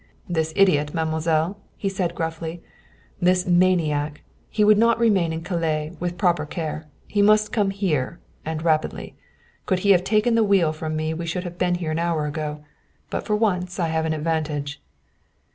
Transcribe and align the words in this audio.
"This 0.27 0.51
idiot, 0.55 0.95
mademoiselle," 0.95 1.59
he 1.77 1.87
said 1.87 2.15
gruffly, 2.15 2.63
"this 3.21 3.45
maniac 3.45 4.23
he 4.49 4.63
would 4.63 4.79
not 4.79 4.97
remain 4.97 5.31
in 5.31 5.41
Calais, 5.43 5.95
with 5.99 6.17
proper 6.17 6.43
care. 6.43 6.87
He 7.05 7.21
must 7.21 7.51
come 7.51 7.67
on 7.67 7.71
here. 7.71 8.19
And 8.43 8.63
rapidly. 8.65 9.15
Could 9.67 9.81
he 9.85 9.91
have 9.91 10.03
taken 10.03 10.33
the 10.33 10.43
wheel 10.43 10.73
from 10.73 10.95
me 10.95 11.13
we 11.13 11.27
should 11.27 11.43
have 11.43 11.59
been 11.59 11.75
here 11.75 11.91
an 11.91 11.99
hour 11.99 12.25
ago. 12.25 12.65
But 13.11 13.27
for 13.27 13.35
once 13.35 13.79
I 13.79 13.89
have 13.89 14.05
an 14.05 14.13
advantage." 14.13 14.81